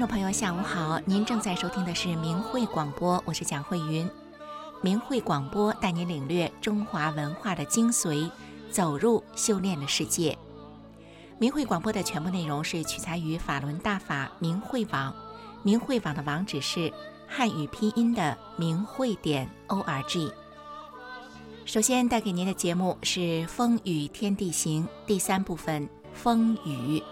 [0.00, 0.98] 听众朋友，下午好！
[1.04, 4.08] 您正在收听的是明慧广播，我是蒋慧云。
[4.80, 8.30] 明慧广播带您领略中华文化的精髓，
[8.70, 10.38] 走入修炼的世界。
[11.36, 15.14] 明慧广播的全部内容是取材于法轮大法明慧网，
[15.62, 16.90] 明慧网的网址是
[17.28, 20.32] 汉语拼音的明慧点 o r g。
[21.66, 27.00] 首先带给您的节目是《风雨天地行》第三部分《风雨》。《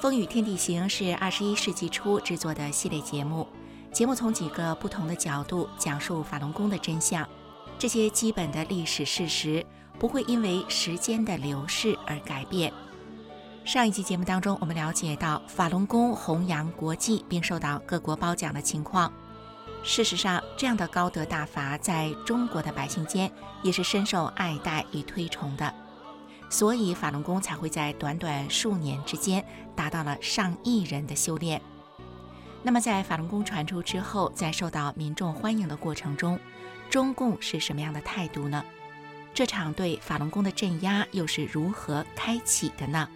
[0.00, 3.48] 风雨天地行》是二十一世纪初制作的系列节目，
[3.90, 7.26] 节目从几个不同的角度讲述法轮功的真相。
[7.78, 9.64] 这些基本的历史事实
[9.98, 12.70] 不会因为时间的流逝而改变。
[13.64, 19.10] 上一期节目当中，我们了解到法轮功弘扬国际并受到各国褒奖的情况。
[19.82, 25.72] 事实上，这样的高德大法在中国的百姓间也是深受爱戴与推崇的。
[26.48, 29.44] 所以法轮功才会在短短数年之间
[29.74, 31.60] 达到了上亿人的修炼。
[32.62, 36.38] 那么，在法轮功传出之后，在受到民众欢迎的过程中，
[36.90, 38.64] 中共是什么样的态度呢？
[39.34, 43.08] 这场对法轮功的镇压又是如何开启的呢？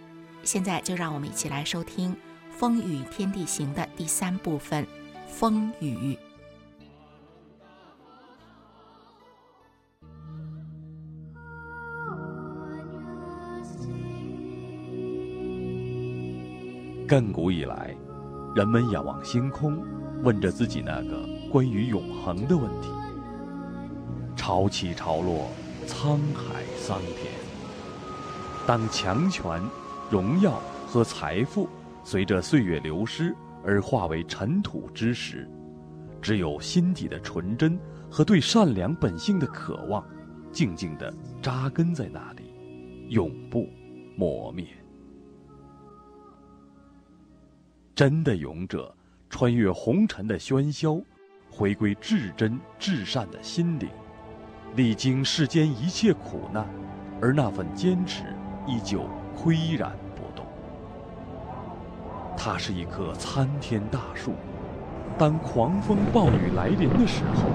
[0.43, 2.13] 现在就让我们一起来收听
[2.51, 4.83] 《风雨天地行》的第三部分
[5.27, 6.15] 《风雨》。
[17.11, 17.93] 亘古以来，
[18.55, 19.77] 人们仰望星空，
[20.23, 22.87] 问着自己那个关于永恒的问题。
[24.33, 25.49] 潮起潮落，
[25.85, 27.33] 沧海桑田。
[28.65, 29.61] 当强权、
[30.09, 31.67] 荣耀和财富
[32.01, 35.45] 随着岁月流失而化为尘土之时，
[36.21, 37.77] 只有心底的纯真
[38.09, 40.01] 和对善良本性的渴望，
[40.49, 42.43] 静静地扎根在那里，
[43.09, 43.67] 永不
[44.15, 44.65] 磨灭。
[48.01, 48.91] 真的勇者，
[49.29, 50.99] 穿越红尘的喧嚣，
[51.51, 53.87] 回归至真至善的心灵，
[54.75, 56.67] 历经世间一切苦难，
[57.21, 58.23] 而那份坚持
[58.65, 59.07] 依旧
[59.37, 60.43] 岿然不动。
[62.35, 64.33] 它是一棵参天大树，
[65.15, 67.51] 当狂风暴雨来临的时候，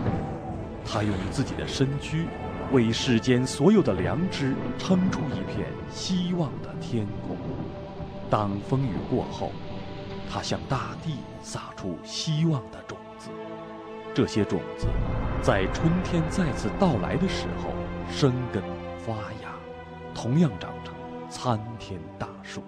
[0.84, 2.28] 它用自己的身躯，
[2.70, 7.36] 为世间所有的良知撑出一片希望的天空。
[8.30, 9.50] 当风雨过后，
[10.30, 13.30] 它向大地撒出希望的种子，
[14.14, 14.86] 这些种子
[15.42, 17.70] 在春天再次到来的时候
[18.10, 18.62] 生根
[18.98, 19.54] 发芽，
[20.14, 20.94] 同样长成
[21.30, 22.62] 参天大树。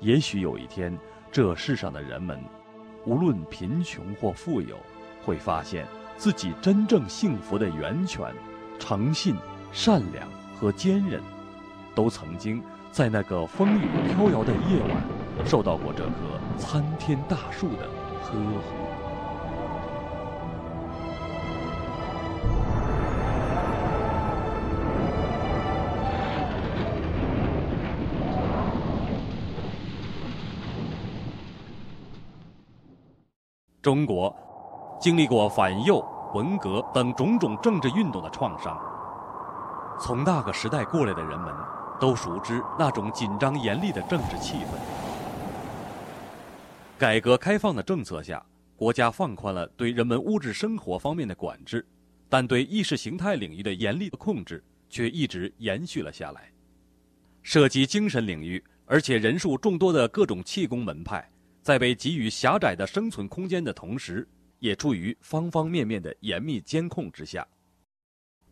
[0.00, 0.96] 也许有一天，
[1.32, 2.38] 这世上的人们，
[3.04, 4.76] 无论贫穷或富有，
[5.24, 5.86] 会发现
[6.16, 8.34] 自己真正幸福的源泉——
[8.78, 9.36] 诚信、
[9.72, 11.22] 善良和坚韧，
[11.94, 15.15] 都曾经在那个风雨飘摇的夜晚。
[15.44, 16.12] 受到过这棵
[16.56, 17.88] 参天大树的
[18.22, 18.60] 呵护。
[33.82, 34.34] 中国
[34.98, 36.04] 经历过反右、
[36.34, 38.76] 文革等种种政治运动的创伤，
[40.00, 41.54] 从那个时代过来的人们
[42.00, 45.05] 都熟知那种紧张严厉的政治气氛。
[46.98, 48.42] 改革开放的政策下，
[48.74, 51.84] 国家放宽了对人们物质生活方面的管制，
[52.26, 56.50] 但对意识形态领域的严厉的控制却一直延续了下来。
[57.42, 61.30] 涉及精神领域而且人数众多的各种气功门派，
[61.60, 64.26] 在被给予狭窄的生存空间的同时，
[64.58, 67.46] 也处于方方面面的严密监控之下。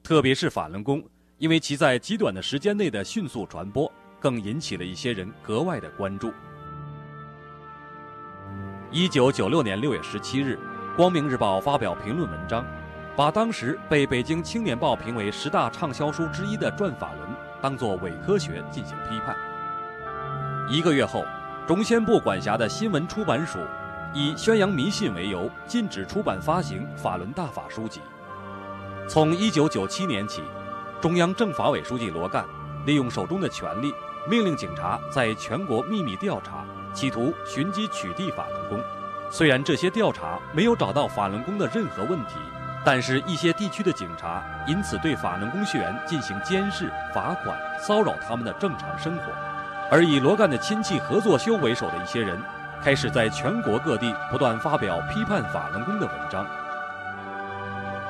[0.02, 1.02] 特别是法轮功，
[1.38, 3.90] 因为其在极短的时间内的迅速传播，
[4.20, 6.30] 更引起了一些人格外的关注。
[8.96, 10.56] 一九九六年六月十七日，
[10.96, 12.64] 《光明日报》发表评论文章，
[13.16, 17.28] 把当时被《北京青年报》评为十大畅销书之一的《转法轮》
[17.60, 19.34] 当作伪科学进行批判。
[20.70, 21.24] 一个月后，
[21.66, 23.58] 中宣部管辖的新闻出版署
[24.12, 28.00] 以宣扬迷信为由，禁止出版发行《法轮大法》书籍。
[29.08, 30.40] 从一九九七年起，
[31.00, 32.46] 中央政法委书记罗干
[32.86, 33.92] 利用手中的权力，
[34.30, 36.64] 命令警察在全国秘密调查。
[36.94, 38.80] 企图寻机取缔法轮功，
[39.30, 42.36] 虽然这些调查没有找到法轮功的任何问题，
[42.84, 49.24] 但是一些地区的警察因此对法轮功学员进行监视、罚款、骚扰他们的正常生活，
[49.90, 52.40] 而以罗干的亲戚合作修为首的一些人，
[52.82, 56.46] 开始在全国各地不断发表批判法轮功的文章。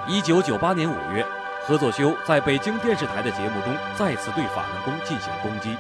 [0.07, 1.25] 一九九八年五月，
[1.67, 5.75] 合作修在北京电视台的节目中再次对法轮功进行攻击，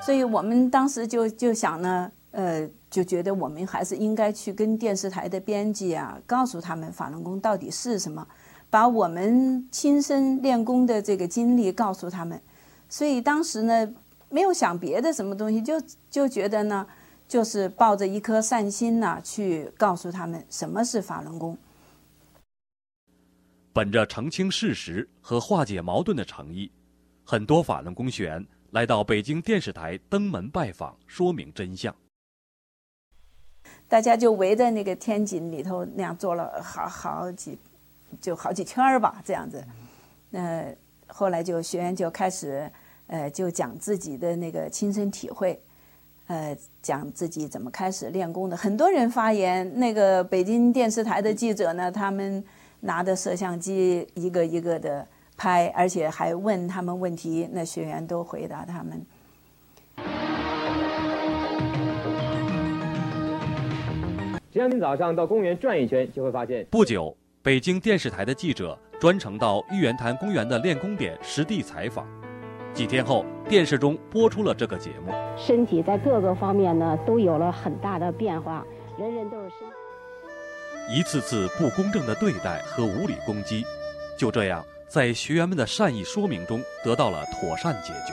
[0.00, 2.12] 所以我们当时就就想呢。
[2.32, 8.26] 呃，就觉得我们还是应该去跟电视台的编辑啊，告诉他们法轮功到底是什么，
[8.70, 12.40] 把我们亲身练功的这个经历告诉他们。
[12.88, 13.92] 所以当时呢，
[14.28, 16.86] 没有想别的什么东西，就就觉得呢，
[17.26, 21.58] 就是抱着一颗善心呐，去告诉他们什么是法轮功。
[23.72, 26.70] 本着澄清事实和化解矛盾的诚意，
[27.24, 31.94] 很多法轮功学员来到北京电视台登门拜访，说明真相。
[33.90, 37.58] 大家就围在那个天井里头那样坐了好好几，
[38.18, 39.62] 就好几圈儿吧，这样子。
[40.30, 40.64] 那
[41.08, 42.70] 后来就学员就开始，
[43.08, 45.60] 呃，就讲自己的那个亲身体会，
[46.28, 48.56] 呃，讲自己怎么开始练功的。
[48.56, 52.42] 很多人发言，那个北京电视台的记者呢，他们。
[52.82, 59.04] 拿着摄像机一个一个的拍，而且还问他们问题，那学员都回答他们。
[64.52, 66.66] 只要您早上到公园转一圈，就会发现。
[66.72, 72.04] 不久，北京电视台的记者专程到玉渊潭公园的练功点实地采访。
[72.74, 75.12] 几天后，电视中播出了这个节目。
[75.36, 78.66] 身体在各个方面呢都有了很大的变化，
[78.98, 79.68] 人人都是身。
[80.96, 83.64] 一次次不公正的对待和无理攻击，
[84.18, 88.12] 就这样在学员们的善意说明中得到了妥善解决。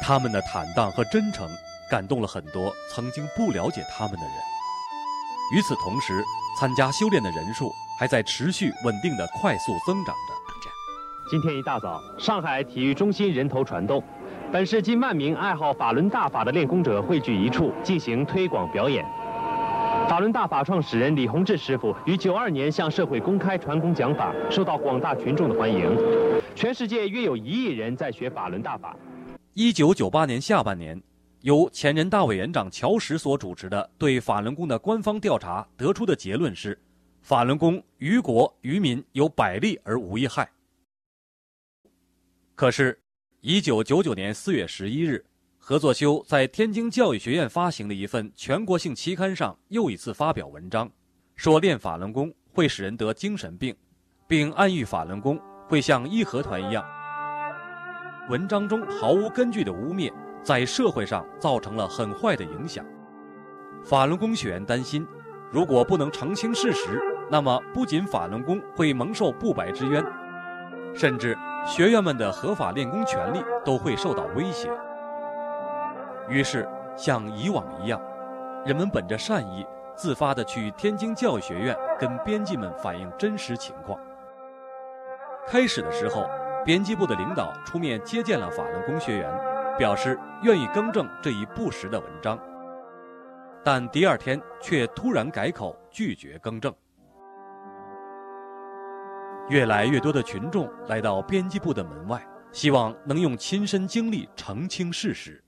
[0.00, 1.48] 他们的坦荡和真诚
[1.90, 4.49] 感动了很多曾经不了解他们的人。
[5.52, 6.22] 与此同时，
[6.58, 10.40] 参加修炼的人数还在持续稳定的快速增长着。
[11.28, 14.02] 今天一大早，上海体育中心人头攒动，
[14.52, 19.04] 本市近万名爱好法轮大法的练功者汇聚一处进行推广表演。
[20.08, 25.96] 法轮大法创始人李洪志师傅于九二年向社会公开传功讲法，受到广大群众的欢迎。
[26.54, 28.96] 全世界约有一亿人在学法轮大法。
[29.54, 31.00] 一九九八年下半年，
[31.40, 36.78] 由前人大委员长乔石所主持的对法轮功的官方调查得出的结论是：
[37.22, 40.50] 法轮功于国于民有百利而无一害。
[42.54, 43.00] 可是，
[43.40, 45.24] 一九九九年四月十一日。
[45.62, 50.90] 何作修在天津教育学院发行的一份全国性期刊上又一次发表文章，
[51.36, 53.76] 说练法轮功会使人得精神病，
[54.26, 55.38] 并暗喻法轮功
[55.68, 56.82] 会像义和团一样。
[58.30, 60.10] 文章中毫无根据的污蔑，
[60.42, 62.84] 在社会上造成了很坏的影响。
[63.82, 65.06] 法轮功学员担心，
[65.50, 67.00] 如果不能澄清事实，
[67.30, 70.04] 那么不仅法轮功会蒙受不白之冤，
[70.94, 74.70] 甚至学员们的合法练功权利都会受到威胁。
[76.28, 78.00] 于是，像以往一样，
[78.64, 83.98] 人们本着善意，自发地去天津教育学院跟编辑们反映真实情况。
[85.46, 86.28] 开始的时候，
[86.64, 89.30] 编辑部的领导出面接见了法轮功学员，
[89.80, 92.38] 表示愿意更正这一不实的文章，
[93.64, 96.70] 但第二天却突然改口，拒绝更正。
[99.48, 102.22] 越来越多的群众来到编辑部的门外，
[102.52, 105.42] 希望能用亲身经历澄清事实。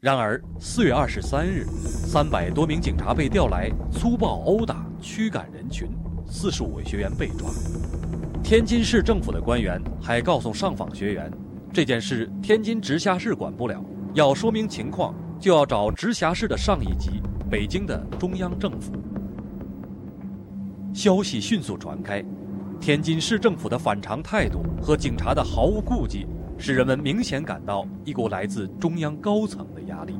[0.00, 5.90] 然而，四月二十三日，三百多名警察被调来，粗暴殴打、驱赶人群，
[6.26, 7.50] 四十五位学员被抓。
[8.42, 11.30] 天津市政府的官员还告诉上访学员，
[11.76, 17.20] 这件事天津直辖市管不了，要说明情况就要找直辖市的上一级——
[17.52, 18.94] 北京的中央政府。
[20.94, 22.24] 消息迅速传开，
[22.80, 26.26] 天津市政府的反常态度和警察的毫无顾忌。
[26.56, 30.14] 使人们明显感到一股来自中央高层的压力。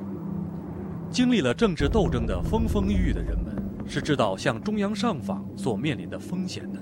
[1.09, 6.79] 经历了政治斗争的风风雨雨的人们是知道向中央上访所面临的风险的。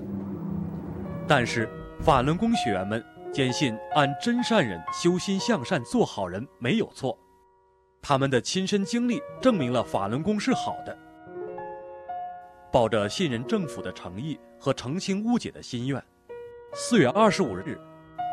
[1.25, 1.69] 但是
[2.01, 3.01] 法轮功学员们
[3.35, 7.19] 坚信按真善人修心向善做好人没有错，
[8.01, 10.97] 他们的亲身经历证明了法轮功是好的。
[12.71, 16.01] 抱着信任政府的诚意和澄清误解的心愿，
[16.73, 17.77] 四月二十五日。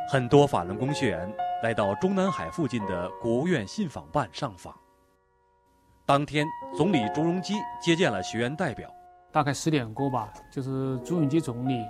[0.09, 1.29] 很多法轮功学员
[1.65, 4.73] 来到中南海附近的国务院信访办上访。
[6.07, 8.89] 当天，总理朱镕基接见了学员代表。
[9.33, 11.85] 大概十点过吧，就是朱镕基总理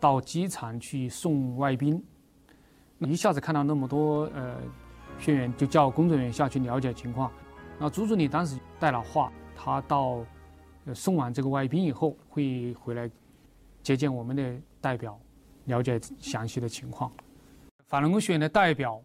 [0.00, 2.02] 到机场去送外宾，
[3.08, 4.56] 一下子看到那么多呃
[5.18, 7.32] 学员，就叫工作人员下去了解情况。
[7.78, 10.24] 那朱总理当时带了话，他到
[10.84, 13.10] 呃送完这个外宾以后，会回来
[13.82, 15.18] 接见我们的代表，
[15.64, 17.10] 了解详细的情况。
[17.86, 19.02] 法轮功学院的代表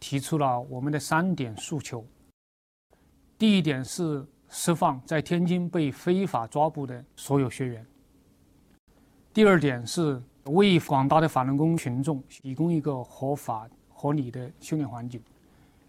[0.00, 2.04] 提出了我们的三点诉求。
[3.38, 7.86] 第一点是释放在天津被非法抓捕的所有学员。
[9.32, 15.22] 第二点是为广大的法轮功群众提供一个合法合理的修炼环境。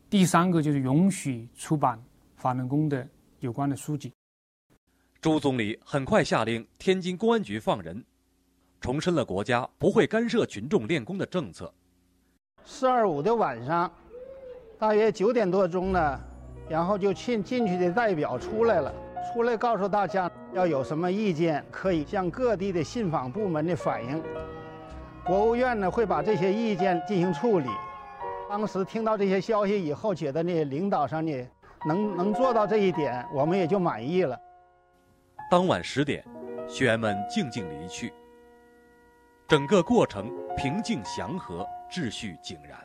[0.09, 2.01] 第三个就是允许出版
[2.37, 3.05] 法轮功的
[3.39, 4.13] 有关的书籍。
[5.19, 8.03] 朱总理很快下令天津公安局放人，
[8.79, 11.73] 重申了国家不会干涉群众练功的政策。
[12.63, 13.91] 四二五的晚上，
[14.77, 16.19] 大约九点多钟呢，
[16.69, 18.93] 然后就进进去的代表出来了，
[19.33, 24.23] 出来告诉大家要有什么意见，可以向各地的信访部门的反映，
[25.25, 27.67] 国务院呢会把这些意见进行处理。
[28.49, 31.47] 当时听到这些消息以后，觉得呢领导上呢
[31.85, 34.39] 能能做到这一点，我们也就满意了。
[35.51, 36.25] 当晚十点，
[36.69, 38.13] 学员们静静离去。
[39.49, 42.79] 整个过程平静祥和，秩序井然。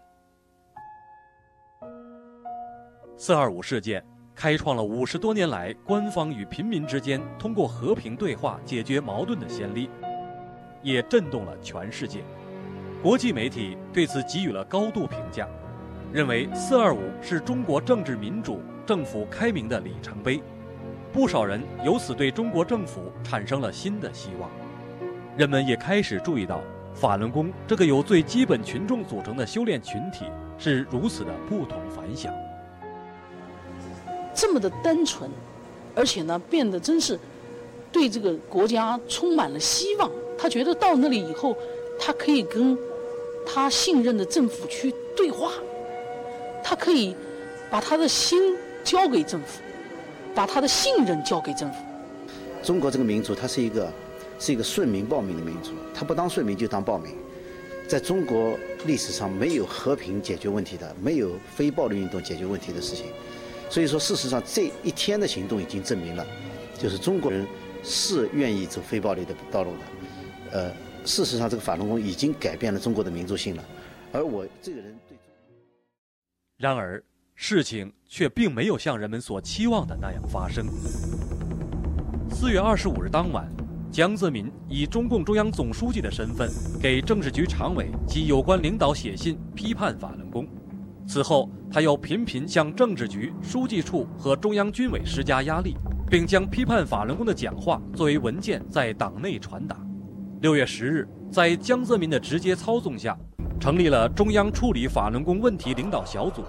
[3.16, 4.04] 四二五事件
[4.40, 9.90] 开创了五十多年来官方与平民之间通过和平对话解决矛盾的先例，
[10.82, 12.20] 也震动了全世界。
[13.02, 15.46] 国际媒体对此给予了高度评价，
[16.10, 20.42] 认为四二五是中国政治民主、政府开明的里程碑。
[21.12, 24.50] 不少人由此对中国政府产生了新的希望，
[25.36, 26.62] 人们也开始注意到
[26.94, 30.24] 法轮功这个由最基本群众组成的修炼群体
[30.56, 32.32] 是如此的不同凡响，
[34.40, 35.28] 这么的单纯，
[35.94, 37.18] 而且呢变得真是
[37.92, 40.10] 对这个国家充满了希望。
[40.38, 41.54] 他觉得到那里以后，
[41.98, 42.78] 他可以跟
[43.44, 45.52] 他信任的政府去对话，
[46.64, 47.14] 他可以
[47.70, 49.60] 把他的心交给政府。
[50.32, 51.78] 把他的信任交给政府。
[52.62, 53.92] 中国这个民族，它是一个
[54.38, 57.12] 是一个顺民暴民的民族，他不当顺民就当暴民。
[57.88, 58.56] 在中国
[58.86, 63.06] 历史上，没有和平解决问题的，没有非暴力运动解决问题的事情。
[63.70, 66.26] 所以说，事实上这一天的行动已经证明了，
[66.76, 67.46] 就是中国人
[67.82, 70.58] 是愿意走非暴力的道路的。
[70.58, 70.70] 呃，
[71.06, 73.64] 事实上，这个法轮功已经改变了中国的民族性了。
[74.12, 75.16] 而我这个人对，
[76.58, 77.02] 然而。
[77.42, 80.66] 事情却并没有像人们所期望的那样发生。
[82.30, 83.50] 四月二十五日当晚，
[83.90, 90.46] 江泽民以中共中央总书记的身份给政治局常委及有关领导写信批判法轮功。
[91.06, 95.76] 此后，他又频频向政治局、书记处和中央军委施加压力，
[96.08, 99.76] 并将批判法轮功的讲话作为文件在党内传达。
[100.40, 103.16] 六月十日，在江泽民的直接操纵下，
[103.58, 106.44] 成立了中央处理法轮功问题领导小组。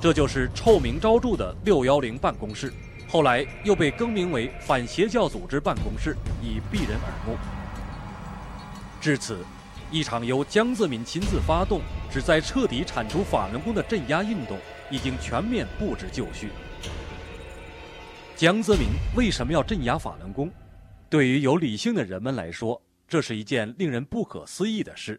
[0.00, 2.72] 这就是臭名昭著的六幺零办公室，
[3.08, 7.36] 后来又被更名为反邪教组织办公室，以避人耳目。
[9.00, 9.38] 至此，
[9.90, 11.80] 一场由江泽民亲自发动、
[12.10, 14.58] 旨在彻底铲除法轮功的镇压运动，
[14.90, 16.50] 已经全面布置就绪。
[18.36, 20.50] 江泽民为什么要镇压法轮功？
[21.08, 25.18] 对于有理性的人们来说，这是一件令人不可思议的事。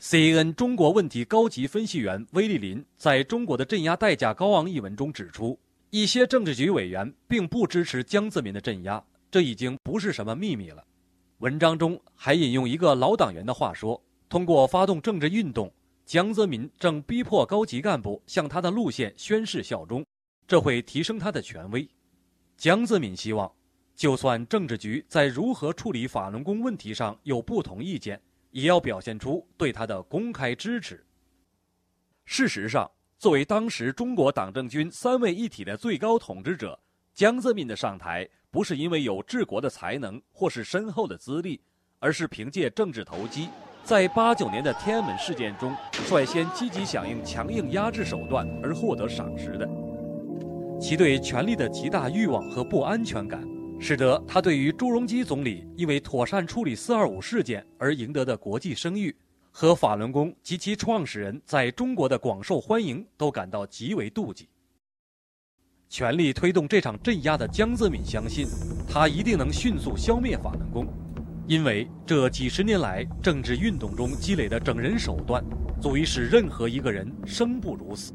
[0.00, 5.58] CNN 中国问题高级分析员威利林在中国的镇压代价高昂一文中指出，
[5.90, 10.84] 一些政治局委员并不支持江泽民的镇压，这已经不是什么秘密了。
[11.38, 15.72] 文章中还引用一个老党员的话说：“通过发动政治运动，
[16.04, 20.04] 江泽民正逼迫高级干部向他的路线宣誓效忠，
[20.46, 21.86] 这会提升他的权威。”
[22.56, 23.52] 江泽民希望，
[23.94, 28.20] 就算政治局在如何处理法轮功问题上有不同意见。
[28.52, 31.04] 也要表现出对他的公开支持。
[32.24, 36.80] 事实上，作为当时中国党政军三位一体的最高统治者，
[37.16, 41.58] 江泽民的上台不是因为有治国的才能或是深厚的资历，
[41.98, 43.48] 而是凭借政治投机，
[43.82, 45.74] 在八九年的天安门事件中
[46.06, 49.66] 率先积极响应强硬压制手段而获得赏识的。
[50.78, 53.42] 其对权力的极大欲望和不安全感。
[53.80, 59.14] 使得他对于朱镕基总理因为妥善处理“四二五”事件而赢得的国际声誉，
[59.50, 64.48] 和法轮功及其创始人在中国的广受欢迎都感到极为妒忌。
[65.88, 68.46] 全力推动这场镇压的江泽民相信，
[68.88, 70.86] 他一定能迅速消灭法轮功，
[71.46, 75.44] 因为这几十年来政治运动中积累的整人手段，
[75.80, 78.12] 足以使任何一个人生不如死。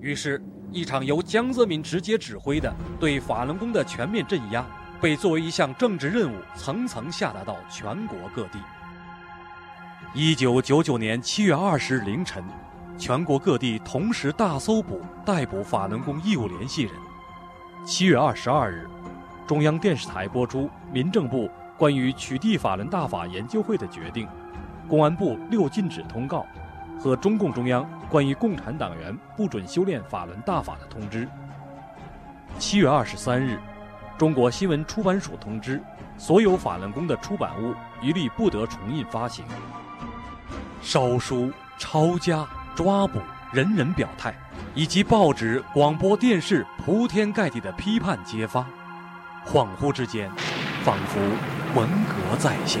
[0.00, 0.42] 于是。
[0.72, 4.66] 一场由江泽民直接指挥的对法轮功的全面镇压，
[5.00, 8.58] 被作为一项政治任务层层下达到全国各地。
[10.12, 12.42] 一九九九年七月二十日凌晨，
[12.96, 16.92] 全国各地同时大搜捕、逮捕法轮功义务联系人。
[17.84, 18.88] 七月二十二日，
[19.46, 24.28] 中央电视台播出民政部关于取缔法轮大法研究会的决定，
[24.88, 26.46] 公安部六禁止通告。
[26.96, 31.28] 和中共中央关于共产党员不准修炼法轮大法的通知。
[32.58, 33.58] 七月二十三日，
[34.16, 35.82] 中国新闻出版署通知，
[36.16, 39.44] 所有法轮功的出版物一律不得重印发行。
[40.80, 43.20] 烧书、抄家、抓捕，
[43.52, 44.34] 人人表态，
[44.74, 48.66] 以及报纸、广播电视铺天盖地的批判揭发，
[49.46, 50.28] 恍惚之间，
[50.82, 51.20] 仿佛
[51.78, 52.80] 文革再现。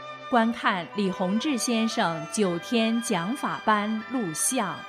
[0.31, 4.79] 观看李洪志先生九天讲法班录像。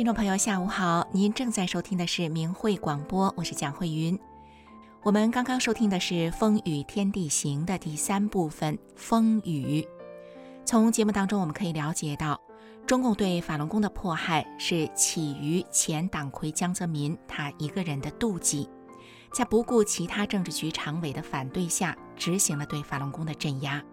[0.00, 1.06] 听众朋友，下午好！
[1.12, 4.18] 您正在收听的是明慧广播，我是蒋慧云。
[5.02, 9.86] 我们刚刚收听的是《风雨天地行》的第三部分“风雨”。
[10.64, 12.40] 从节目当中，我们可以了解到，
[12.86, 18.70] 中共对法轮功的迫害是起于前党魁江泽民他一个人的妒忌，
[19.34, 23.84] 在不顾其他政治局常委的反对下，执行了对法轮功的镇压。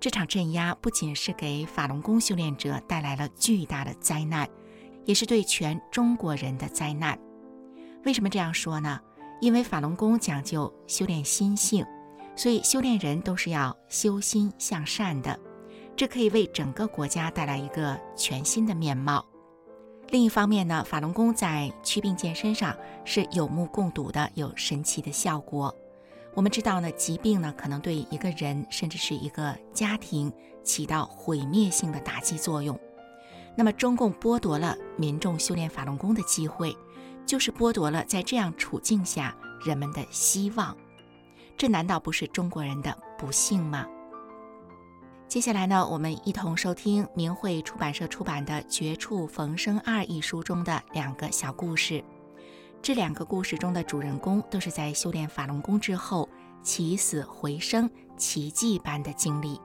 [0.00, 4.48] 这场镇压不仅是给法轮功修炼者带来了巨大的灾难。
[5.04, 7.18] 也是对全中国人的灾难。
[8.04, 9.00] 为什么这样说呢？
[9.40, 11.84] 因为法轮功讲究修炼心性，
[12.36, 15.38] 所以修炼人都是要修心向善的。
[15.96, 19.24] 这可以为整个国家带来一个全新的面貌。
[20.08, 25.74] 另一方面呢，法轮功在祛病健身上是有目共睹的，有神奇的效果。
[26.34, 32.78] 我们知道呢，疾病呢可能对一个人甚至是一个家庭起到毁灭性的打击作用。
[33.56, 36.76] 那么，中共剥夺了民众修炼法轮功的机会，
[37.26, 40.76] 就是剥夺了在这样处境下人们的希望。
[41.56, 43.86] 这难道不是中国人的不幸吗？
[45.28, 52.02] 接下来呢，我们一同收听明慧出版社出版的《绝处逢生二》一书中的两个小故事。
[52.82, 56.28] 这两个故事中的主人公都是在修炼法轮功之后
[56.62, 59.60] 起死回生、奇迹般的经历。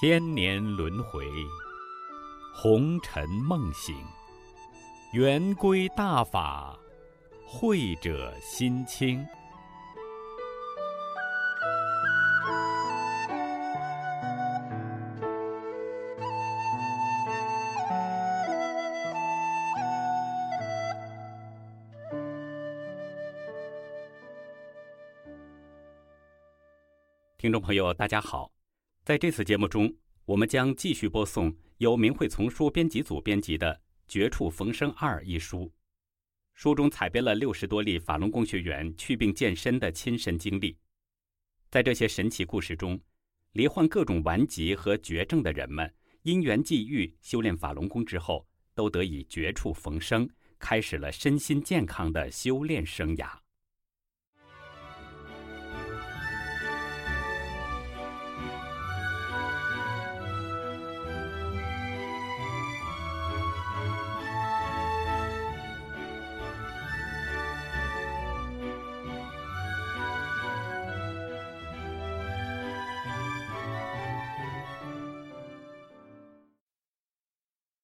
[0.00, 1.30] 千年轮回，
[2.54, 3.94] 红尘梦醒，
[5.12, 6.74] 圆归大法，
[7.44, 9.22] 慧者心清。
[27.36, 28.50] 听众朋友，大家好，
[29.02, 29.92] 在这次节目中，
[30.26, 33.74] 我们将继续播送由明慧丛书编辑组编辑的
[34.06, 35.72] 《绝处逢生二》一书。
[36.54, 40.76] 书中采编了六十多例法轮功学员祛病健身的亲身经历。
[41.70, 43.00] 在这些神奇故事中，
[43.52, 53.30] 罹患各种顽疾和绝症的人们，因缘际遇修炼法轮功之后，都得以绝处逢生，开始了身心健康的修炼生涯。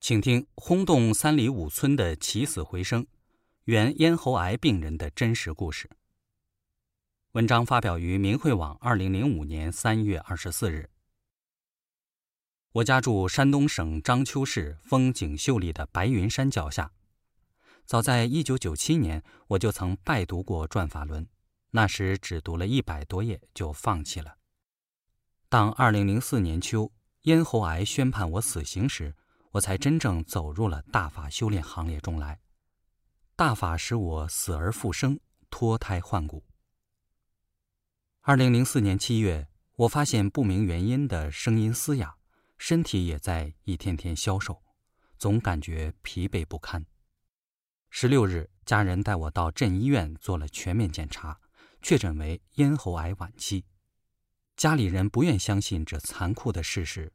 [0.07, 3.09] 请听轰动三里五村的起死回生，
[3.65, 5.91] 原咽喉癌病人的真实故事。
[7.33, 10.91] 文章发表于明慧网，二零零五年三月二十四日。
[12.71, 16.93] 我家住山东省章丘市风景秀丽的白云山脚下。
[17.85, 21.25] 早在一九九七年，我就曾拜读过《转法轮》，
[21.73, 24.37] 那时只读了一百多页就放弃了。
[25.49, 26.93] 当二零零四年秋
[27.23, 29.17] 咽喉癌宣判我死刑时，
[29.53, 32.41] 我才真正走入了大法修炼行列中来。
[33.35, 36.45] 大法使我死而复生，脱胎换骨。
[38.23, 42.17] 二零零四年七月，我发现不明原因的声音嘶哑，
[42.59, 44.63] 身体也在一天天消瘦，
[45.19, 46.85] 总感觉疲惫不堪。
[47.91, 51.39] 十六日，家人带我到镇医院做了全面检查，
[51.81, 53.65] 确诊为咽喉癌晚期。
[54.57, 57.13] 家里人不愿相信这残酷的事实，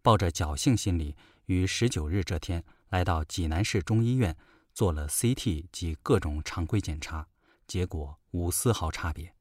[0.00, 1.16] 抱着侥幸心理。
[1.46, 4.36] 于十九日这天来到济南市中医院
[4.72, 7.28] 做了 CT 及各种常规检查，
[7.66, 9.34] 结果无丝毫差别。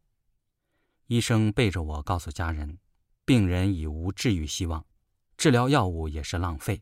[1.07, 2.77] 医生背着我告诉家人，
[3.25, 4.85] 病人已无治愈希望，
[5.37, 6.81] 治疗药物也是浪费，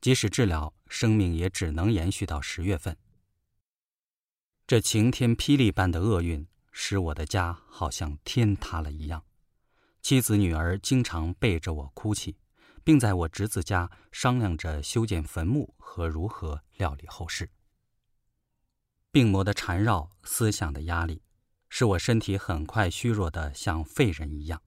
[0.00, 2.96] 即使治疗，生命也只能延续到十月份。
[4.66, 9.24] 这晴天霹雳般的厄运，使我的家好像天塌了一样，
[10.00, 12.36] 妻子女儿经常背着我哭泣。
[12.82, 17.50] 并在我侄子家商量着修建坟墓和如何料理后事。
[19.10, 21.22] 病魔的缠绕、思想的压力，
[21.68, 24.62] 使我身体很快虚弱的像废人一样。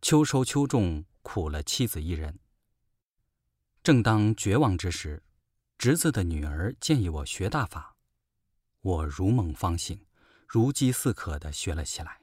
[0.00, 2.38] 秋收秋种，苦了妻子一人。
[3.82, 5.22] 正当绝望之时，
[5.76, 7.96] 侄子的女儿建议我学大法，
[8.80, 10.06] 我如梦方醒，
[10.46, 12.20] 如饥似渴的学了起来。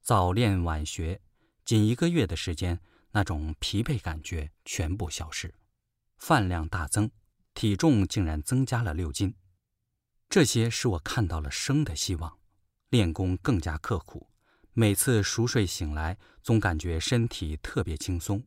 [0.00, 1.20] 早练晚学，
[1.64, 2.80] 仅一个月的时间。
[3.12, 5.54] 那种疲惫感觉全部消失，
[6.18, 7.10] 饭量大增，
[7.54, 9.34] 体重竟然增加了六斤。
[10.28, 12.38] 这些使我看到了生的希望，
[12.88, 14.28] 练功更加刻苦。
[14.72, 18.42] 每次熟睡醒来，总感觉身体特别轻松。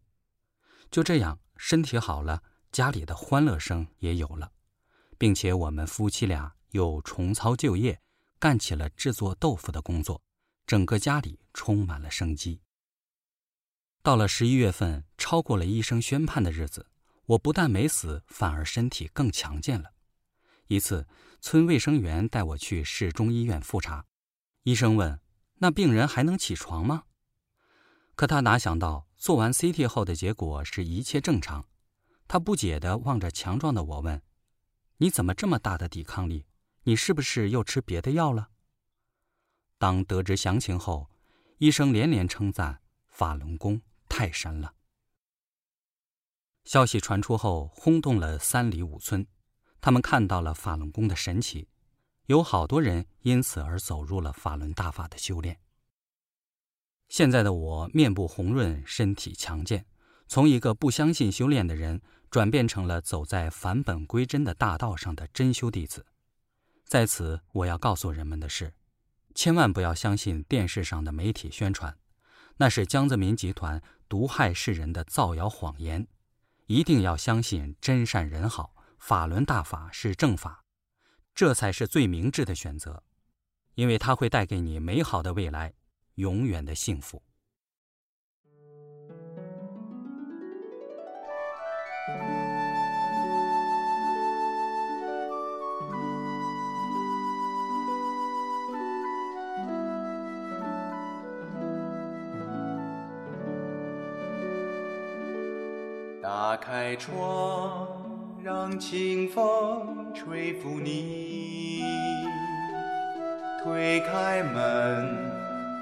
[0.89, 4.51] 就这样，身体好了，家里的欢乐声也有了，
[5.19, 8.01] 并且我们夫妻俩又重操旧业，
[8.39, 10.23] 干起了制作豆腐的工作，
[10.65, 12.59] 整个家里充满了生机。
[14.05, 16.85] 到了十一月份，超过了医生宣判的日子，
[17.25, 19.93] 我不但没死，反而身体更强健了。
[20.67, 21.07] 一次，
[21.41, 24.05] 村卫生员带我去市中医院复查，
[24.61, 25.19] 医生问
[25.57, 27.05] ：“那病人还能起床吗？”
[28.13, 31.65] 可他哪想到，做完 CT 后的结果是一切正常。
[32.27, 34.21] 他不解地望着强壮的我问
[34.97, 36.45] ：“你怎么这么大的抵抗力？
[36.83, 38.49] 你是不是又吃别的药了？”
[39.79, 41.09] 当得知详情后，
[41.57, 43.81] 医生连连称赞法轮功。
[44.17, 44.73] 太神了！
[46.63, 49.27] 消息传出后，轰动了三里五村。
[49.81, 51.67] 他们看到了法轮功的神奇，
[52.27, 55.59] 有好多人因此而走入了法轮大法的修炼。
[57.09, 59.85] 现在的我面部红润，身体强健，
[60.29, 62.01] 从一个不相信修炼的人，
[62.31, 66.05] 转变成了走在返本归真的大道上的真修弟子。
[66.85, 68.73] 在此，我要告诉人们的是，
[69.33, 71.97] 千万不要相信电视上的媒体宣传，
[72.55, 73.83] 那是江泽民集团。
[74.07, 76.07] 毒害世人的造谣谎言，
[76.67, 80.63] 一定要相信真善人好，法轮大法是正法，
[81.33, 83.03] 这才是最明智的选择，
[83.73, 85.73] 因为它会带给你美好的未来，
[86.15, 87.23] 永远的幸福。
[106.55, 107.85] 打开窗，
[108.41, 111.83] 让清风吹拂你；
[113.61, 115.17] 推开门，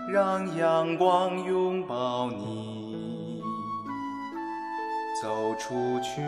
[0.09, 3.39] 让阳光拥抱你。
[5.21, 6.23] 走出去，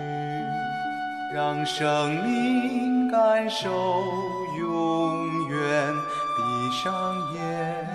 [1.34, 4.04] 让生命感受
[4.60, 5.92] 永远。
[6.38, 6.94] 闭上
[7.34, 7.88] 眼，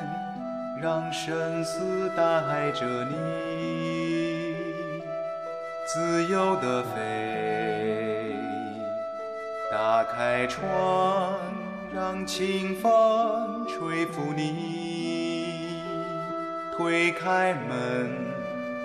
[0.83, 3.50] 让生死带着你。
[6.21, 8.37] 自由的飞，
[9.73, 11.33] 打开窗，
[11.95, 14.53] 让清风吹拂你；
[16.77, 18.11] 推开门，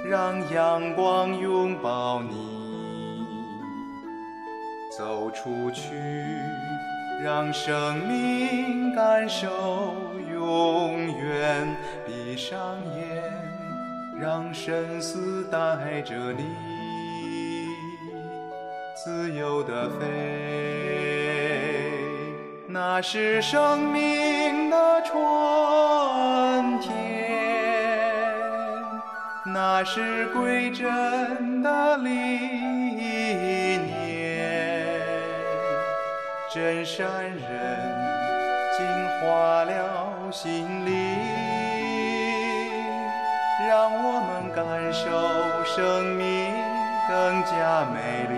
[0.09, 3.27] 让阳光拥抱你。
[4.97, 5.91] 走出去，
[7.21, 9.49] 让生命感受
[10.31, 11.67] 永远。
[12.05, 13.21] 闭上眼，
[14.17, 16.45] 让生死带着你。
[19.05, 20.07] 自由的飞，
[22.65, 26.91] 那是生命的春天，
[29.53, 33.79] 那是归真的理念。
[36.51, 37.39] 真善人
[38.75, 38.83] 净
[39.19, 41.15] 化了心灵，
[43.69, 45.05] 让我们感受
[45.63, 46.51] 生命
[47.07, 48.34] 更加美丽。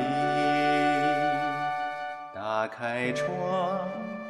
[2.80, 3.90] 开窗，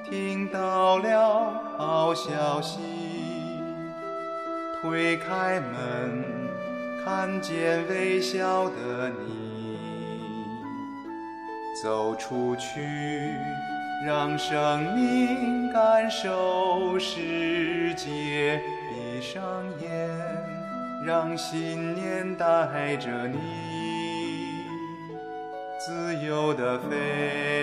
[0.10, 2.79] 听到了好消息；
[4.79, 6.23] 推开门，
[7.03, 9.77] 看见微笑的你。
[11.83, 13.33] 走出去，
[14.05, 18.62] 让生命感受世界。
[18.89, 19.43] 闭上
[19.81, 20.10] 眼，
[21.05, 23.38] 让信念带着你，
[25.77, 27.57] 自由的飞。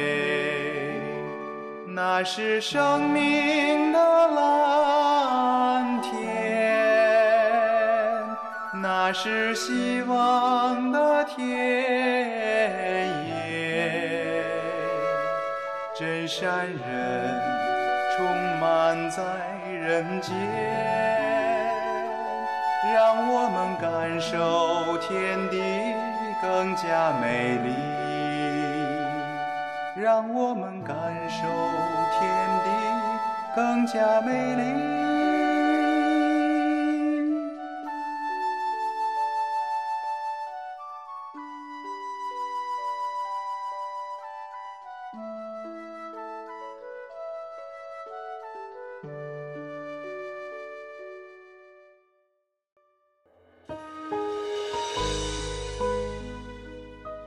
[1.95, 6.13] 那是生命的蓝天，
[8.83, 11.47] 那是希望的田
[13.29, 14.43] 野。
[15.97, 17.41] 真善人
[18.17, 18.27] 充
[18.59, 19.23] 满在
[19.73, 20.35] 人间，
[22.93, 25.63] 让我们感受天地
[26.43, 27.94] 更加美丽。
[30.05, 30.95] 让我们感
[31.31, 31.49] 受
[32.13, 32.69] 天地
[33.57, 34.63] 更加美丽。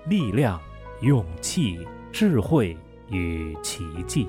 [0.05, 0.61] 力量，
[1.01, 1.96] 勇气。
[2.19, 2.75] 智慧
[3.11, 4.27] 与奇迹，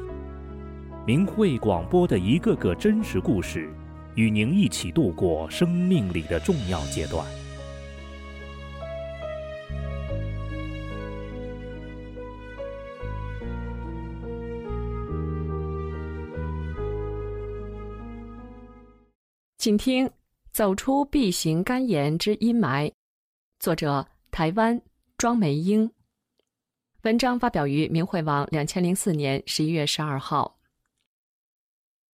[1.07, 3.72] 明慧广播的一个个真实故事，
[4.14, 7.27] 与您一起度过生命里的重要阶段。
[19.57, 20.07] 请听
[20.53, 22.90] 《走出 B 型肝炎之阴霾》，
[23.59, 24.79] 作者台湾
[25.16, 25.90] 庄梅英。
[27.02, 30.58] 文章发表于明慧网，两千零四年十一月十二号。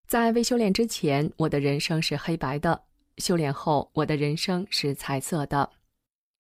[0.07, 2.79] 在未修炼之前，我的人生是黑白的；
[3.17, 5.71] 修炼后，我的人生是彩色的。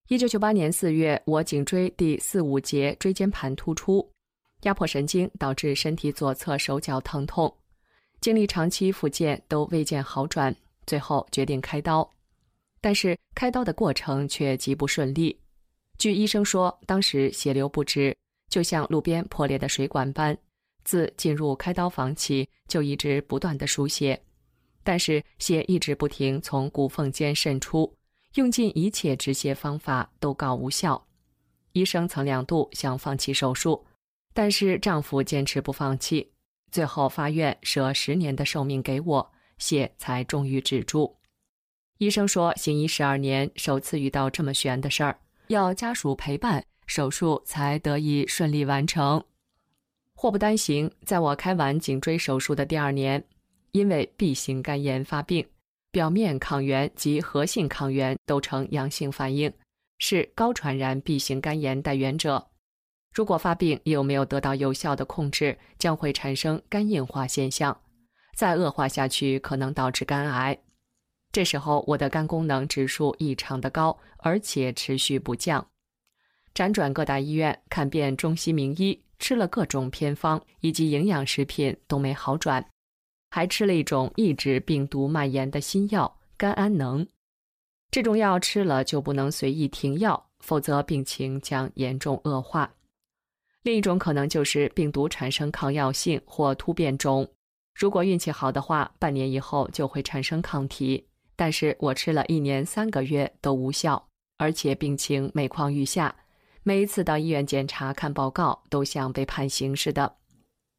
[0.09, 4.07] 一九九八年四月，我颈椎第四五节椎间盘突出，
[4.65, 7.53] 压迫神经，导致身体左侧手脚疼痛。
[8.21, 10.55] 经历长期复健都未见好转，
[10.87, 12.09] 最后决定开刀。
[12.83, 15.41] 但是开刀的过程却极不顺利。
[15.97, 18.15] 据医生说，当时血流不止。
[18.49, 20.37] 就像路边破裂的水管般，
[20.85, 24.21] 自进入开刀房起就一直不断的输血，
[24.83, 27.93] 但是血一直不停从骨缝间渗出，
[28.35, 31.07] 用尽一切止血方法都告无效。
[31.73, 33.85] 医生曾两度想放弃手术，
[34.33, 36.31] 但是丈夫坚持不放弃，
[36.71, 41.17] 最后发愿舍十年的寿命给我，血才终于止住。
[41.99, 45.19] 医生说，行医十二年，首次遇到这么悬的事儿，
[45.49, 46.65] 要家属陪伴。
[46.87, 49.25] 手术才得以顺利完成。
[50.15, 53.25] 祸不单行，在我开完颈椎手术的第二年，
[53.73, 55.47] 因为 B 型肝炎发病，
[55.91, 59.53] 表面抗原及核性抗原都呈阳性反应，
[59.99, 62.49] 是高传染 B 型肝炎带源者。
[63.13, 67.81] 如果发病又没有得到有效的控制，将会产生肝硬化现象，
[68.35, 70.59] 再恶化下去可能导致肝癌。
[71.31, 75.67] 这时候我的肝功能指数异常的高，而且持续不降。
[76.55, 82.65] 辗转各大医院，看遍中西名医，吃了各种偏方以及营养食品都没好转，
[83.31, 87.05] 还吃了一种抑制病毒蔓延的新药甘安能。
[87.91, 92.73] 这种药吃了就不能随意停药，否则病情将严重恶化。
[93.63, 97.29] 另一种可能就是病毒产生抗药性或突变种，
[97.75, 101.05] 如果运气好的话，半年以后就会产生抗体。
[101.35, 104.07] 但是我吃了一年三个月都无效，
[104.39, 106.15] 而且病情每况愈下。
[106.67, 110.17] 每一次到医院检查看报告，都像被判刑似的。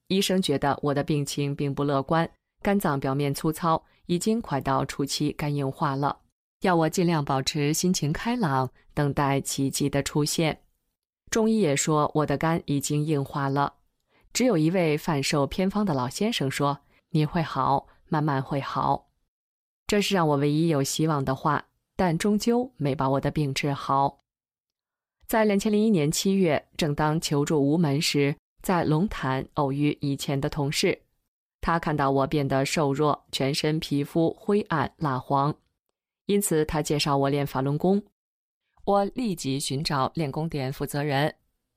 [0.08, 2.28] 医生觉得我的病情并不乐观，
[2.64, 6.18] 肝脏表面粗糙，已经快到初期肝硬化了，
[6.62, 10.62] 要我尽量保持心情开朗，等待奇迹的出现。
[11.30, 13.76] 中医也说我的肝已经硬化了。
[14.34, 16.80] 只有一位贩售偏方的老先生说
[17.12, 19.10] ：“你会好，慢慢会好。”
[19.86, 24.25] 这是让我唯一有希望的话，但终究没把我的病治好。
[25.28, 31.02] 在两千零一年七月，正当求助无门时，在龙潭偶遇以前的同事。
[31.62, 35.56] 他看到我变得瘦弱，全身皮肤灰暗蜡黄，
[36.28, 38.04] 因此他介绍我练法轮功。
[38.84, 41.34] 我立即寻找练功点负责人，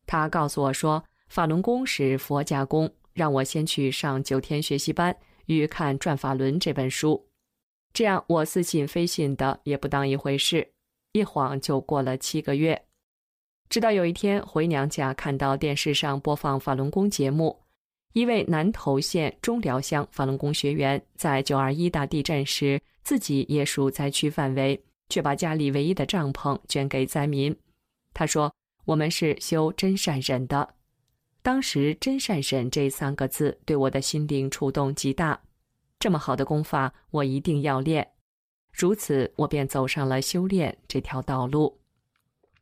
[0.07, 7.27] 他告诉我说，法轮功是佛家功，让我先去上九天学习班与看《转法轮》这本书。
[7.95, 10.73] 这样我似信非信的也不当一回事，
[11.13, 12.88] 一晃就过了七个月。
[13.69, 17.59] 直到有一天回娘家，看到电视上播放法轮功节目，
[18.15, 27.55] 一位南投县中寮乡法轮功学员在九二一大地震时，自己也属灾区范围，却把家里唯一的帐篷捐给灾民。
[28.15, 28.53] 他说
[28.87, 30.75] ：“我们是修真善忍的。”
[31.43, 35.39] 当时“真善忍”这三个字对我的心灵触动极大。
[35.99, 38.07] 这么好的功法，我一定要练。
[38.73, 41.79] 如此，我便走上了修炼这条道路。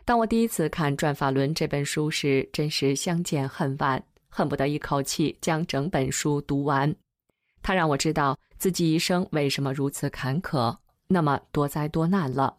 [0.07, 6.95] 当我第一次看《转法轮》这本书时，真是相见恨晚，恨不得一口气将整本书读完。
[7.61, 10.77] 它让我知道自己一生为什么如此坎坷，
[11.09, 12.57] 那么多灾多难了。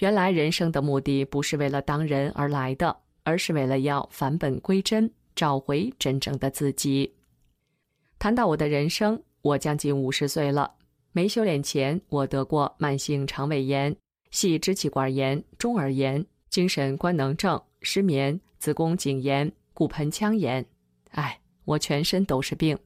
[0.00, 7.14] 原来人生的目的不是为了当人而来的，而是为了要返本归真，找回真正的自己。
[8.18, 10.70] 谈到我的人生，我将近五十岁了。
[11.12, 13.96] 没修炼前，我得过慢性肠胃炎、
[14.30, 16.26] 系支气管炎、中耳炎。
[16.52, 20.64] 精神官能症、失眠、子宫颈炎、骨盆腔炎，
[21.12, 22.78] 哎，我全身都是病。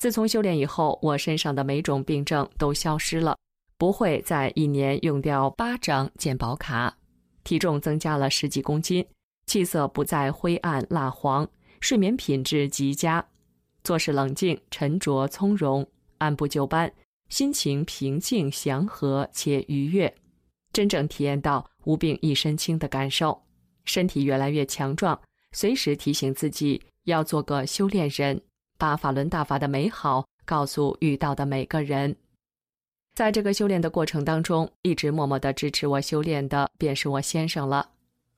[0.00, 3.38] 自从修炼以后，我身上的每种病症都消失了，
[3.76, 6.98] 不会再一年用掉八张健保卡，
[7.44, 9.06] 体重增加了十几公斤，
[9.46, 11.48] 气色不再灰暗蜡黄，
[11.80, 13.24] 睡眠品质极佳，
[13.84, 15.88] 做事冷静沉着从容，
[16.18, 16.92] 按部就班，
[17.28, 20.12] 心情平静祥和且愉悦。
[20.72, 23.42] 真正体验到无病一身轻的感受，
[23.86, 25.18] 身体越来越强壮。
[25.52, 28.38] 随时提醒自己要做个修炼人，
[28.76, 32.14] 把法轮大法的美好告诉遇到的每个人。
[33.14, 37.88] 在这个修炼的过程当中，一直默默的支持我修炼的便是我先生了。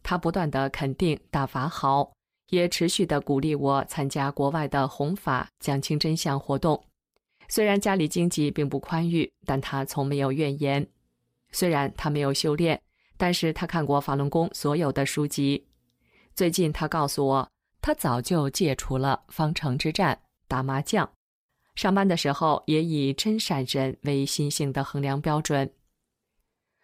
[0.05, 2.13] 他不断的肯定大法好，
[2.51, 6.81] 也持续的鼓励我参加国外的弘法讲清真相活动。
[7.49, 10.87] 虽然家里经济并不宽裕，但他从没有怨言。
[11.51, 12.81] 虽然他没有修炼，
[13.21, 15.67] 但是他看过法轮功所有的书籍。
[16.35, 17.51] 最近他告诉我，
[17.83, 20.19] 他早就戒除了方城之战、
[20.49, 21.07] 打麻将，
[21.75, 25.71] 上班的时候也以真善人为心性的衡量标准。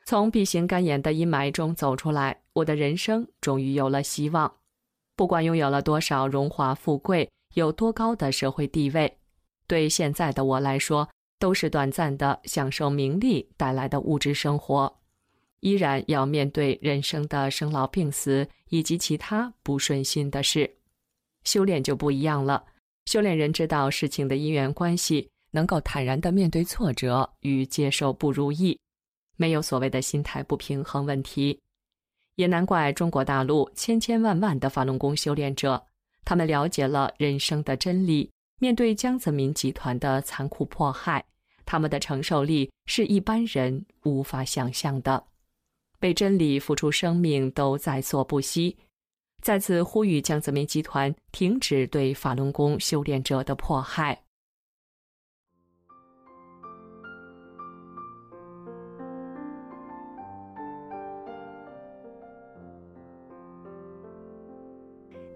[0.05, 4.57] 从 B 型肝炎的阴霾中走出来，我的人生终于有了希望。
[5.17, 9.17] 不管拥有了多少荣华富贵，有多高的社会地位，
[9.67, 11.09] 对现在的我来说。
[11.39, 15.01] 都是短暂的享受名利带来的物质生活，
[15.61, 20.71] 依然要面对人生的生老病死以及其他不顺心的事。
[21.45, 22.65] 修炼就不一样了，
[23.07, 28.79] 修炼人知道事情的因缘关系，能够坦然的面对挫折与接受不如意，
[29.37, 31.61] 没有所谓的心态不平衡问题。
[32.35, 35.83] 也难怪中国大陆千千万万的法轮功修炼者，
[36.25, 38.31] 他们了解了人生的真理。
[38.59, 41.25] 面对江泽民集团的残酷迫害，
[41.65, 45.23] 他们的承受力是一般人无法想象的。
[46.01, 48.77] 为真理付出生命都在所不惜。
[49.43, 54.23] 再次呼吁江泽民集团停止对法轮功修炼者的迫害。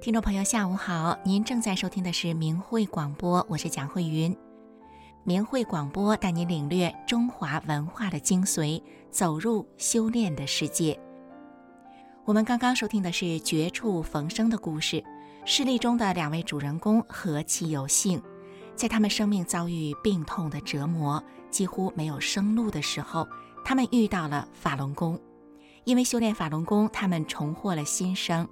[0.01, 1.17] 听众朋友，下午好！
[1.27, 4.35] 您正在收听的是明慧广播，我是蒋慧云。
[5.25, 10.99] 明慧广播带您领略中华文化的精髓，走入修炼的世界。
[12.25, 15.03] 我们刚刚收听的是绝处逢生的故事。
[15.45, 18.23] 事例中的两位主人公何其有幸，
[18.77, 23.27] 在他们生命遭遇病痛的折磨，几乎没有生路的时候，
[23.65, 25.19] 他们遇到了法轮功。
[25.85, 28.47] 因为修炼法轮功，他们重获了新生，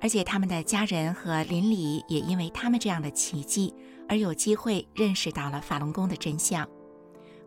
[0.00, 3.74] 而且他们的家人和邻里也因为他们这样的奇迹
[4.08, 6.66] 而有机会认识到了法轮功的真相。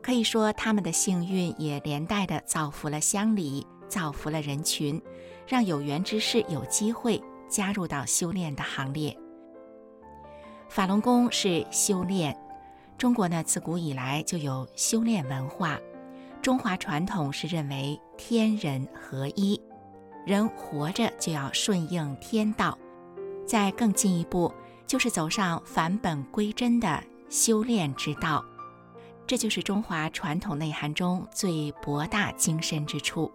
[0.05, 5.01] 可以说，他们的幸运也连带的造福了乡里，造福了人群，
[5.47, 9.17] 让有缘之士有机会加入到修炼的行列。
[10.69, 12.37] 法轮功是修炼，
[12.99, 15.79] 中国呢自古以来就有修炼文化。
[16.39, 19.59] 中华传统是认为天人合一，
[20.23, 22.77] 人活着就要顺应天道，
[23.43, 24.53] 再更进一步
[24.85, 28.45] 就是走上返本归真的修炼之道。
[29.28, 33.32] 这就是中华传统内涵中最博大精深之处。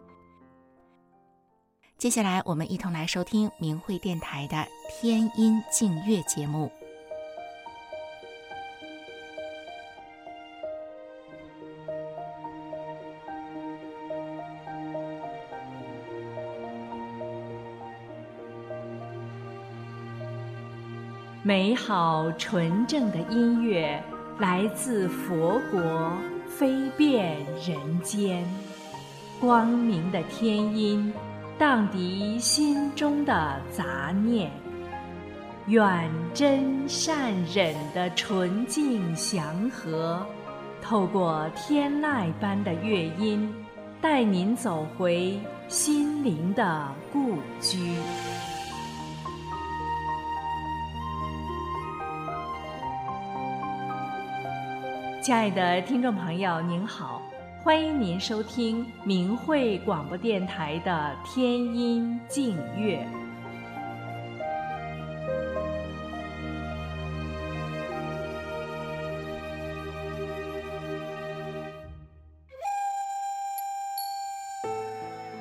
[1.98, 6.70] 接下来，我们一同来收听明慧电台的天音净月节目。
[21.42, 24.02] 美好纯正的音乐。
[24.40, 26.12] 来自佛国，
[26.48, 27.36] 飞遍
[27.68, 28.42] 人间，
[29.38, 31.12] 光明的天音，
[31.58, 34.50] 荡涤心中的杂念。
[35.66, 40.26] 远真善忍的纯净祥和，
[40.80, 43.52] 透过天籁般的乐音，
[44.00, 45.38] 带您走回
[45.68, 47.94] 心灵的故居。
[55.22, 57.20] 亲爱的听众朋友，您好，
[57.62, 61.46] 欢迎您收听明慧广播电台的天
[61.76, 63.06] 音静月。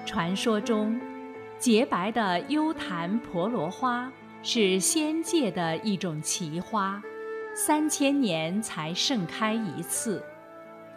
[0.05, 0.99] 传说中，
[1.57, 4.11] 洁白的幽檀婆罗花
[4.43, 7.01] 是仙界的一种奇花。
[7.61, 10.23] 三千年才盛开一次，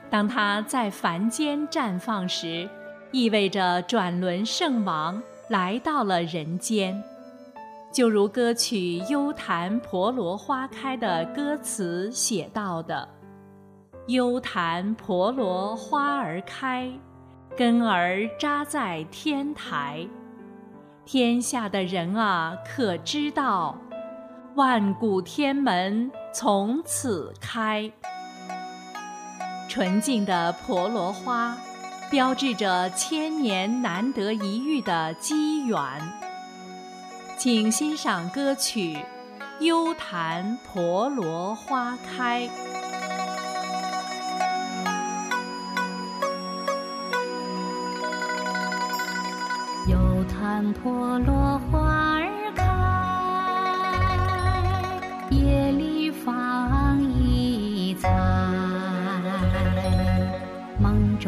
[0.09, 2.71] 当它在凡间绽放时，
[3.11, 7.03] 意味着转轮圣王来到了人间。
[7.91, 13.09] 就如歌曲《幽檀婆罗花开》的歌词写到的
[14.07, 16.89] ：“幽檀婆罗花儿开，
[17.57, 20.07] 根儿扎在天台，
[21.05, 23.77] 天下的人啊，可知道，
[24.55, 27.93] 万古天门。”从此开，
[29.69, 31.55] 纯净的婆罗花，
[32.11, 35.79] 标志着千年难得一遇的机缘。
[37.37, 38.97] 请欣赏歌曲
[39.65, 42.49] 《幽檀婆罗花开》。
[49.89, 52.63] 幽檀婆罗花儿开，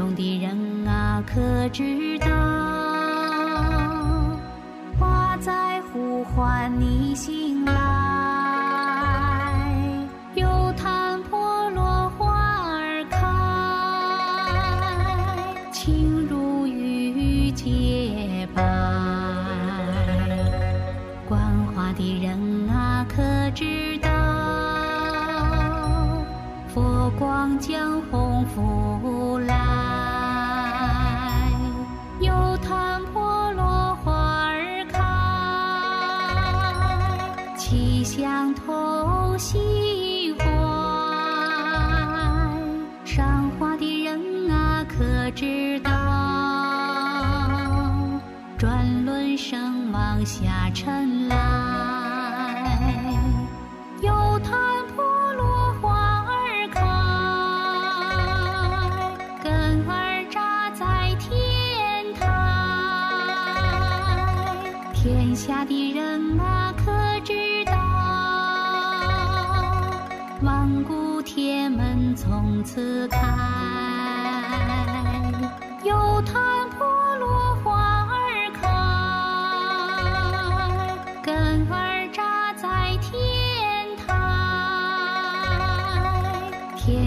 [0.04, 2.28] 中的人啊，可知道？
[4.98, 7.72] 花在呼唤你醒来，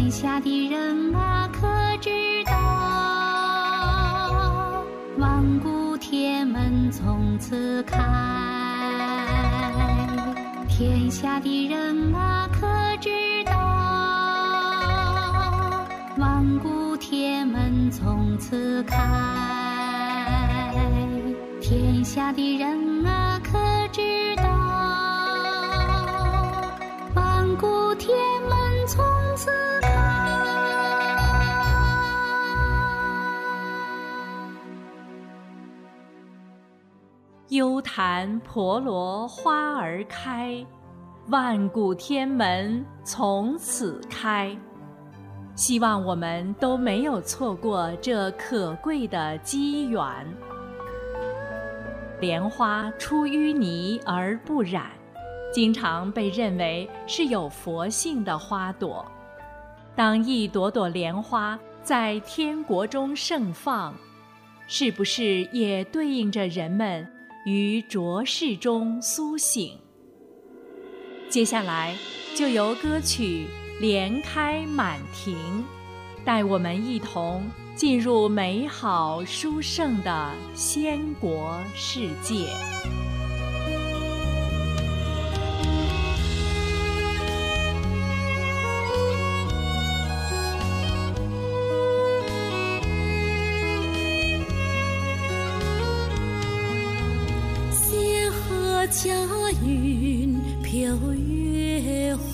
[0.08, 1.68] 天下的人啊，可
[2.00, 2.10] 知
[2.46, 2.54] 道？
[5.18, 5.88] 万古。
[5.98, 7.98] 古天门从此开，
[10.70, 12.68] 天下的人啊可
[13.02, 13.10] 知
[13.46, 13.52] 道？
[16.20, 18.96] 万古天门从此开，
[21.60, 22.87] 天下的人
[37.58, 40.64] 幽檀婆罗花儿开，
[41.30, 44.56] 万古天门从此开。
[45.56, 50.04] 希望我们都没有错过这可贵的机缘。
[52.20, 54.92] 莲花出淤泥而不染，
[55.52, 59.04] 经常被认为是有佛性的花朵。
[59.96, 63.96] 当一朵朵莲花在天国中盛放，
[64.68, 67.12] 是不是也对应着人们
[67.50, 69.78] 于浊世中苏醒？
[71.30, 71.96] 接下来
[72.36, 73.46] 就由歌曲
[73.80, 75.34] 《莲开满庭》，
[76.26, 82.48] 带我们一同进入美好殊胜的仙国世界。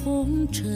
[0.03, 0.67] 红尘，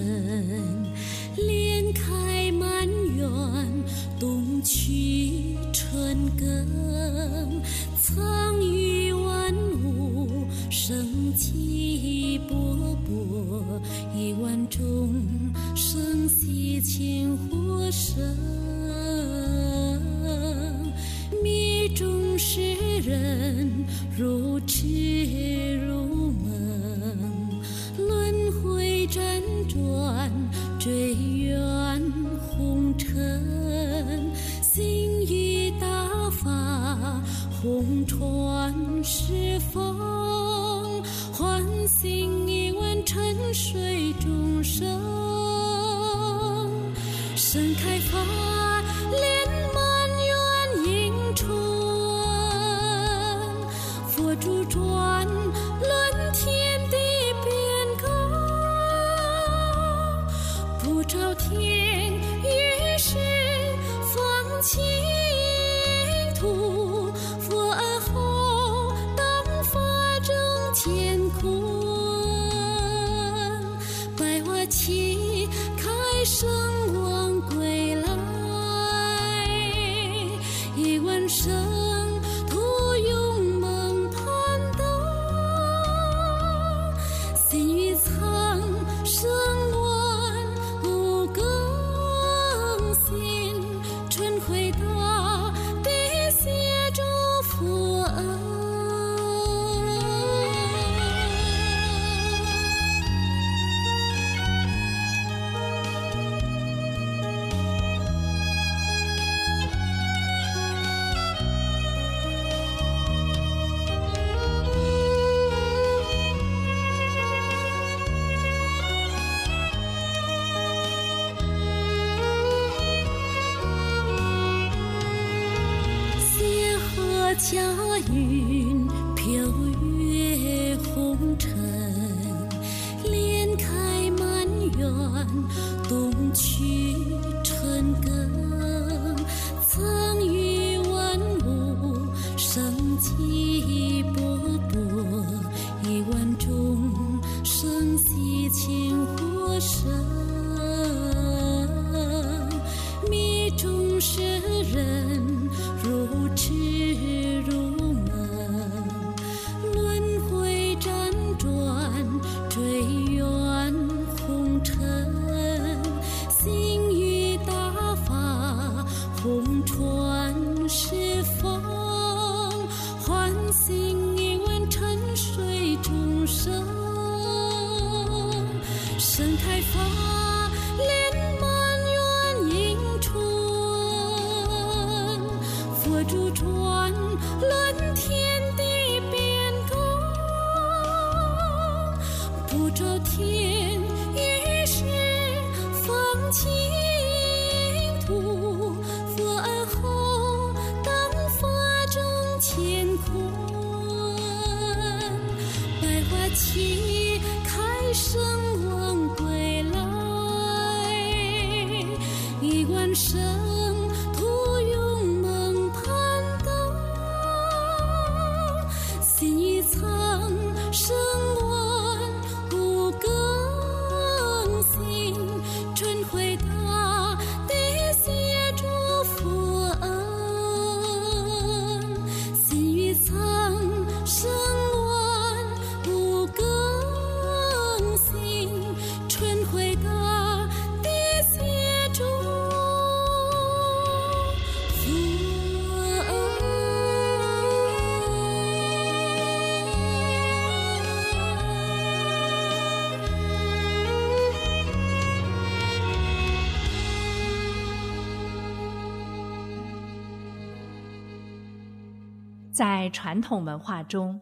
[262.57, 264.21] 在传统文化中，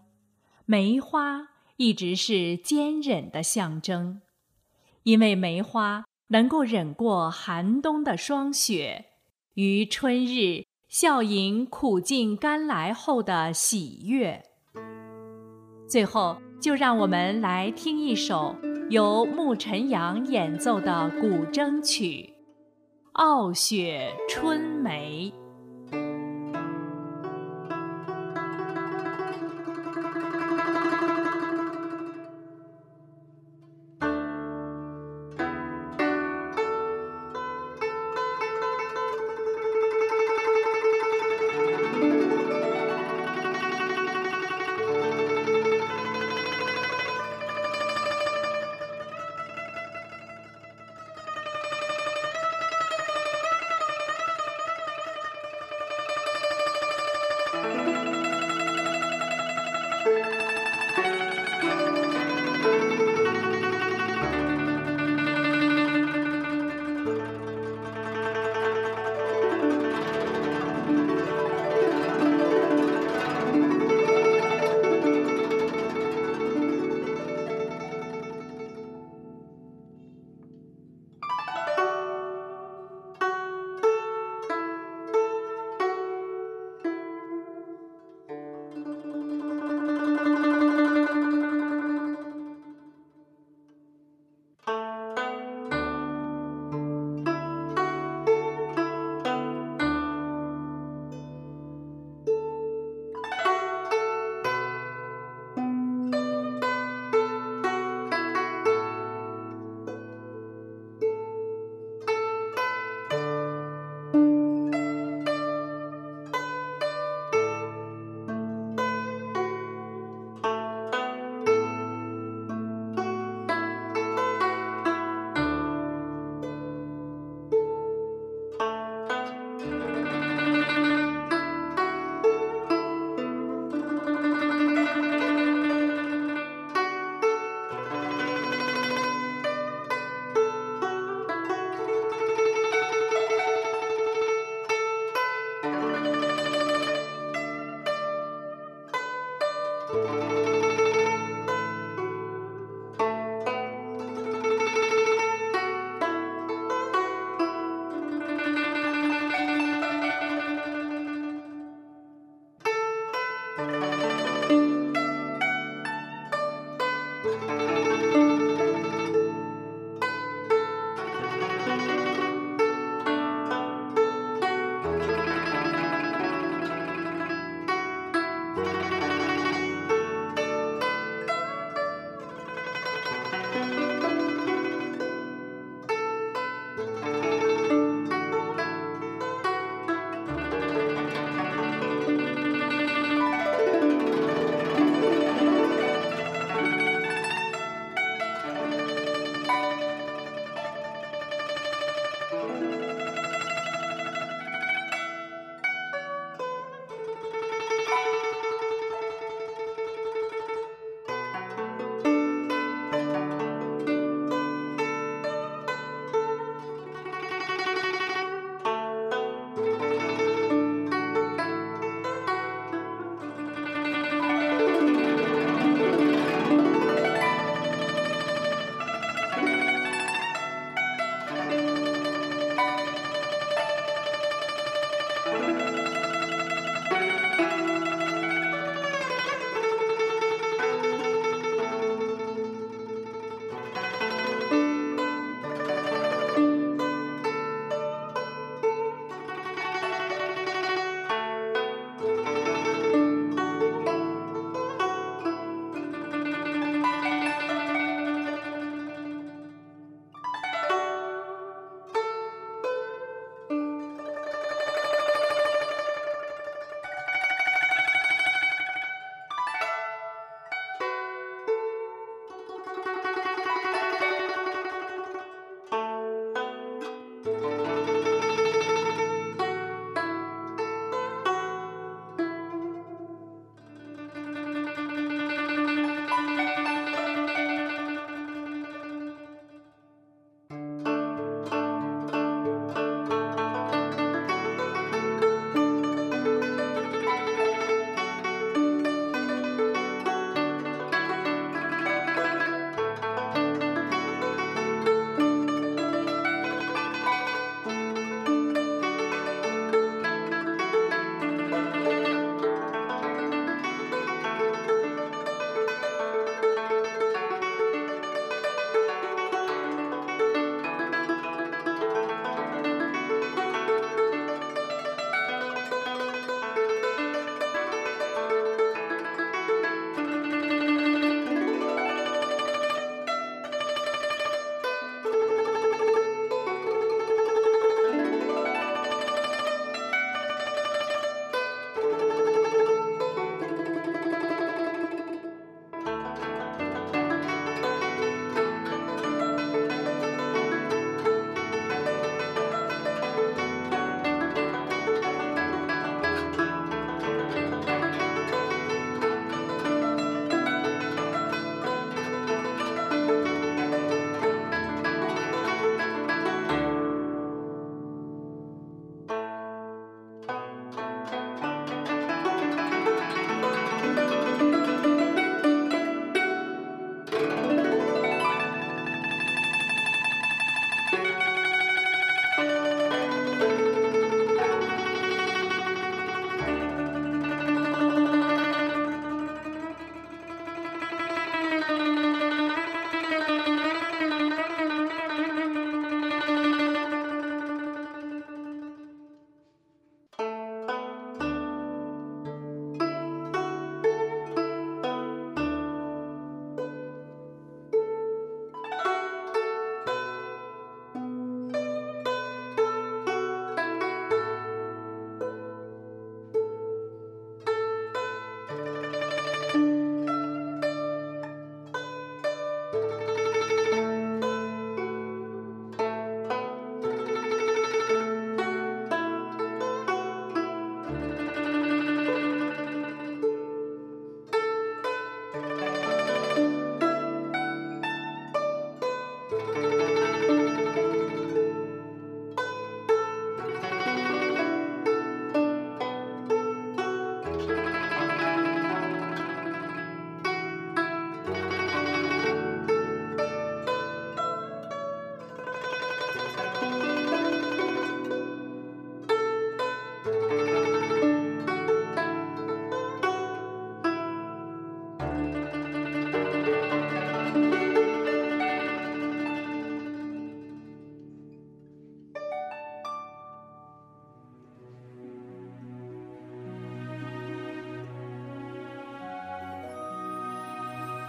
[0.66, 4.20] 梅花一直是坚忍的象征，
[5.04, 9.06] 因为梅花能够忍过寒冬的霜雪，
[9.54, 14.44] 于春日笑迎苦尽甘来后的喜悦。
[15.88, 18.58] 最后，就让我们来听一首
[18.90, 22.34] 由穆晨阳演奏的古筝曲
[23.14, 25.32] 《傲雪春梅》。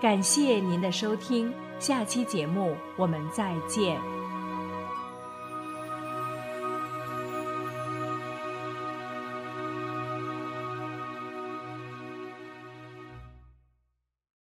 [0.00, 4.17] 感谢您的收听，下期节目我们再见。